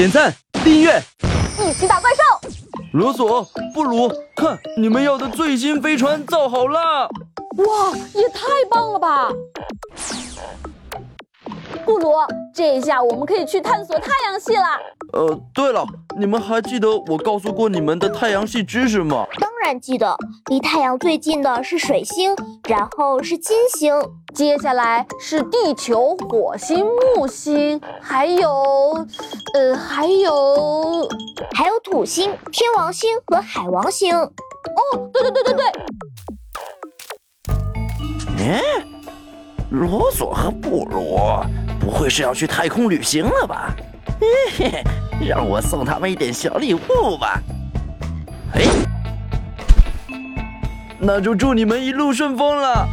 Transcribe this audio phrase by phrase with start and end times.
[0.00, 0.34] 点赞、
[0.64, 0.98] 订阅，
[1.58, 2.22] 一起打怪兽！
[2.94, 7.06] 罗索、布鲁，看你们要的最新飞船造好了！
[7.58, 9.28] 哇，也太棒了吧！
[11.84, 12.14] 布鲁，
[12.54, 14.64] 这下我们可以去探索太阳系了。
[15.12, 15.84] 呃，对了，
[16.16, 19.26] 你们还记得我告诉过你们的太阳系知识吗？
[19.38, 20.16] 当然记得，
[20.48, 22.34] 离太阳最近的是水星，
[22.68, 23.92] 然后是金星，
[24.34, 28.50] 接下来是地球、火星、木星，还有，
[29.54, 31.08] 呃，还有，
[31.56, 34.16] 还有土星、天王星和海王星。
[34.16, 34.30] 哦，
[35.12, 35.64] 对对对对对。
[38.38, 38.60] 嗯，
[39.70, 41.18] 罗索和布鲁
[41.80, 43.74] 不会是要去太空旅行了吧？
[44.20, 44.84] 嘿嘿，
[45.26, 47.40] 让我送他们一点小礼物吧。
[48.52, 48.66] 嘿，
[50.98, 52.86] 那就祝你们一路顺风了。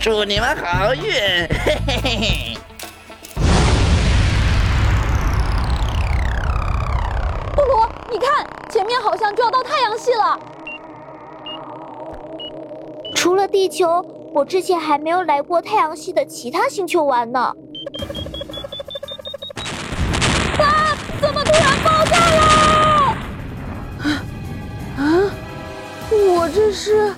[0.00, 1.02] 祝你们好运。
[1.02, 2.58] 嘿嘿嘿嘿。
[7.54, 10.38] 布鲁，你看，前面好像就要到太阳系了。
[13.14, 14.00] 除了地球，
[14.32, 17.52] 我之前还没有来过太阳系的其他星球玩呢。
[26.58, 27.14] 这是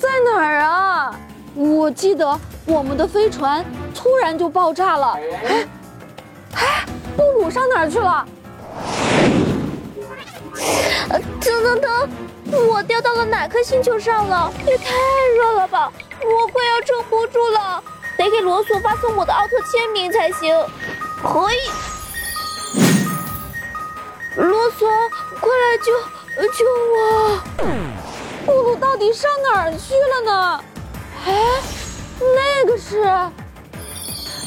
[0.00, 1.14] 在哪儿啊？
[1.54, 3.62] 我记得我们的飞船
[3.94, 5.12] 突然就爆炸了。
[5.12, 5.68] 哎，
[6.54, 8.26] 哎，布鲁上哪儿去了？
[11.44, 12.08] 等等等，
[12.66, 14.50] 我掉到了哪颗星球上了？
[14.66, 14.86] 也太
[15.36, 15.92] 热了吧！
[16.24, 17.84] 我快要撑不住了，
[18.16, 20.58] 得给罗索发送我的奥特签名才行。
[21.22, 21.54] 嘿。
[24.36, 24.88] 罗索，
[25.40, 25.92] 快来救
[26.48, 26.64] 救
[26.96, 28.01] 我！
[28.44, 30.60] 布鲁到底上哪儿去了呢？
[31.26, 31.32] 哎，
[32.18, 33.04] 那个是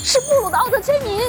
[0.03, 1.21] 是布鲁的奥特签名。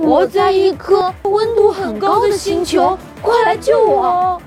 [0.00, 4.40] 我在一颗温度很高的星球，快来救我！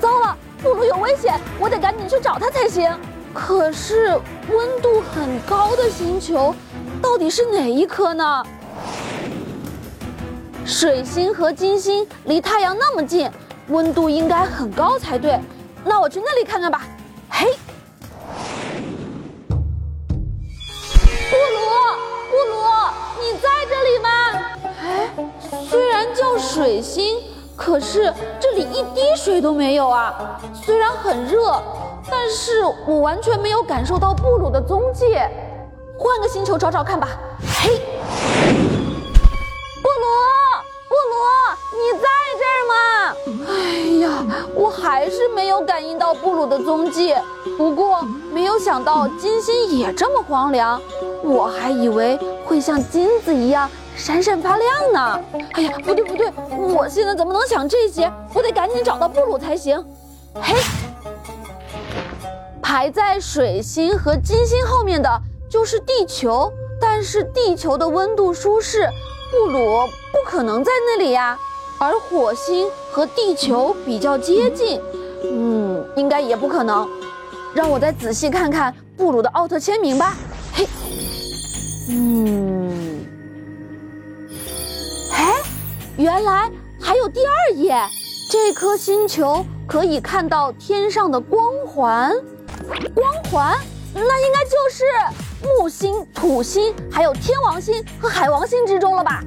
[0.00, 2.92] 糟了，布鲁有危险，我得赶紧去找他才行。
[3.32, 4.08] 可是
[4.50, 6.54] 温度很高的星球，
[7.00, 8.44] 到底是哪一颗呢？
[10.64, 13.30] 水星和金星离太阳那么近，
[13.68, 15.38] 温度应该很高才对。
[15.88, 16.82] 那我去那里看看吧。
[17.30, 17.46] 嘿，
[21.30, 21.60] 布鲁，
[22.28, 22.56] 布鲁，
[23.22, 24.08] 你在这里吗？
[24.82, 25.08] 哎，
[25.64, 27.18] 虽然叫水星，
[27.54, 30.40] 可是这里一滴水都没有啊。
[30.52, 31.62] 虽然很热，
[32.10, 35.14] 但是我完全没有感受到布鲁的踪迹。
[35.96, 37.10] 换个星球找找看吧。
[37.62, 38.75] 嘿。
[44.54, 47.14] 我还是没有感应到布鲁的踪迹，
[47.56, 50.80] 不过没有想到金星也这么荒凉，
[51.22, 55.20] 我还以为会像金子一样闪闪发亮呢。
[55.52, 58.10] 哎呀，不对不对，我现在怎么能想这些？
[58.34, 59.82] 我得赶紧找到布鲁才行。
[60.34, 60.54] 嘿，
[62.60, 65.08] 排在水星和金星后面的
[65.48, 68.88] 就是地球，但是地球的温度舒适，
[69.30, 71.38] 布鲁不可能在那里呀。
[71.78, 74.80] 而火星和地球比较接近，
[75.24, 76.88] 嗯，应该也不可能。
[77.54, 80.14] 让我再仔细看看布鲁的奥特签名吧。
[80.54, 80.66] 嘿，
[81.90, 83.06] 嗯，
[85.12, 85.42] 哎，
[85.96, 86.50] 原来
[86.80, 87.74] 还有第二页。
[88.30, 92.12] 这颗星球可以看到天上的光环，
[92.94, 93.56] 光环，
[93.94, 94.84] 那应该就是
[95.42, 99.22] 木星、土星、还有天王星和海王星之中了吧？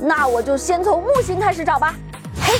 [0.00, 1.94] 那我就先从木星开始找吧。
[2.40, 2.58] 嘿，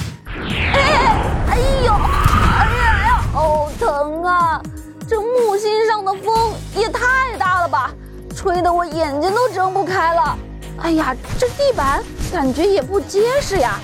[0.74, 1.16] 哎，
[1.50, 4.60] 哎呦，哎呀哎呀，好疼啊！
[5.08, 7.92] 这木星上的风也太大了吧，
[8.34, 10.36] 吹得我眼睛都睁不开了。
[10.82, 12.02] 哎呀，这地板
[12.32, 13.78] 感觉也不结实呀。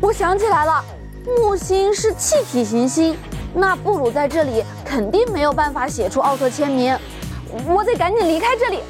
[0.00, 0.82] 我想起来了，
[1.26, 3.16] 木星是气体行星，
[3.52, 6.96] 那布鲁在这里肯定没有办法写出奥特签名。
[7.66, 8.82] 我得赶紧离开这里。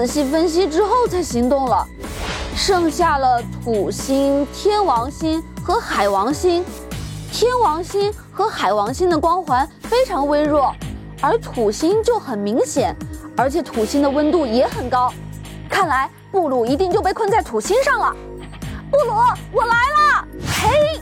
[0.00, 1.86] 仔细分析之后才行动了。
[2.56, 6.64] 剩下了土星、天王星和海王星。
[7.30, 10.74] 天王星和海王星的光环非常微弱，
[11.20, 12.96] 而土星就很明显，
[13.36, 15.12] 而且土星的温度也很高。
[15.68, 18.16] 看来布鲁一定就被困在土星上了。
[18.90, 19.12] 布鲁，
[19.52, 20.24] 我来了！
[20.62, 20.98] 嘿，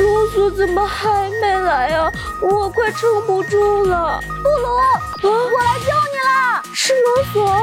[0.00, 2.10] 罗索怎么还没来啊？
[2.40, 4.20] 我快撑不住了。
[4.42, 6.62] 布鲁，我来救你了。
[6.74, 7.56] 是罗索。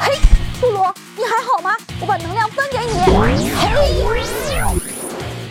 [0.00, 0.16] 嘿，
[0.60, 0.84] 布鲁，
[1.16, 1.76] 你还好吗？
[2.00, 2.92] 我把能量分给你。
[2.92, 4.22] 嘿，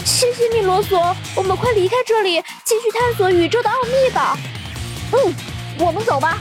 [0.05, 1.15] 谢谢你，罗索。
[1.35, 4.37] 我们快离开这里，继续探索宇宙的奥秘吧。
[5.11, 5.33] 嗯，
[5.79, 6.37] 我们走吧。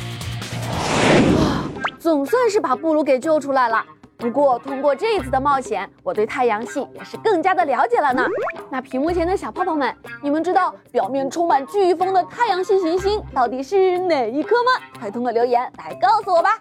[1.39, 1.67] 啊，
[1.99, 3.85] 总算是把布鲁给救出来了。
[4.23, 8.25] 不过，通过这一次的冒险，我对太阳系也是更加的了解了呢。
[8.71, 9.93] 那屏幕前的小泡泡们，
[10.23, 14.81] 你们知道表面充满飓风的太阳系行星到底是哪一颗吗？
[15.01, 16.57] 快通过留言来告诉我吧。